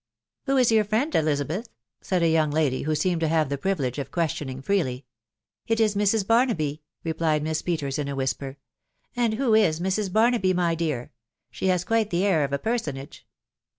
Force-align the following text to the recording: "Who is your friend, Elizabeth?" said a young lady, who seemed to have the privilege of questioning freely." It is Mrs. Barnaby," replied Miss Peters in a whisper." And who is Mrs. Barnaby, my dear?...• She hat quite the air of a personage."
"Who 0.47 0.57
is 0.57 0.71
your 0.71 0.83
friend, 0.83 1.13
Elizabeth?" 1.13 1.69
said 2.01 2.23
a 2.23 2.27
young 2.27 2.49
lady, 2.49 2.81
who 2.81 2.95
seemed 2.95 3.21
to 3.21 3.27
have 3.27 3.49
the 3.49 3.57
privilege 3.59 3.99
of 3.99 4.09
questioning 4.09 4.59
freely." 4.59 5.05
It 5.67 5.79
is 5.79 5.93
Mrs. 5.93 6.25
Barnaby," 6.25 6.81
replied 7.03 7.43
Miss 7.43 7.61
Peters 7.61 7.99
in 7.99 8.07
a 8.07 8.15
whisper." 8.15 8.57
And 9.15 9.35
who 9.35 9.53
is 9.53 9.79
Mrs. 9.79 10.11
Barnaby, 10.11 10.55
my 10.55 10.73
dear?...• 10.73 11.03
She 11.51 11.67
hat 11.67 11.85
quite 11.85 12.09
the 12.09 12.25
air 12.25 12.43
of 12.43 12.51
a 12.51 12.57
personage." 12.57 13.27